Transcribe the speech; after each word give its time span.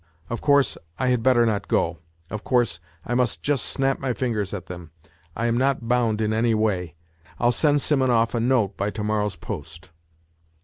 Of 0.31 0.41
course, 0.41 0.79
I 0.97 1.09
had 1.09 1.21
better 1.21 1.45
not 1.45 1.67
go; 1.67 1.99
of 2.31 2.43
course, 2.43 2.79
I 3.05 3.13
must 3.13 3.43
just 3.43 3.63
snap 3.65 3.99
my 3.99 4.13
fingers 4.13 4.51
at 4.51 4.65
them. 4.65 4.89
I 5.35 5.45
am 5.45 5.59
not 5.59 5.87
bound 5.87 6.21
in 6.21 6.33
any 6.33 6.55
way. 6.55 6.95
I'll 7.37 7.51
send 7.51 7.81
Simonov 7.81 8.33
a 8.33 8.39
note 8.39 8.75
by 8.75 8.89
to 8.89 9.03
morrow's 9.03 9.35
post. 9.35 9.91